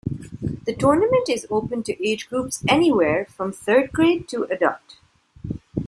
[0.65, 4.97] The tournament is open to age groups anywhere from third grade to adult.